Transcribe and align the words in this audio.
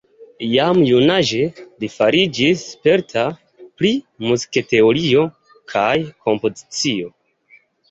Jam 0.51 0.77
junaĝe 0.91 1.41
li 1.83 1.89
fariĝis 1.95 2.63
sperta 2.71 3.27
pri 3.83 3.93
muzikteorio 4.31 5.29
kaj 5.75 5.95
kompozicio. 6.27 7.17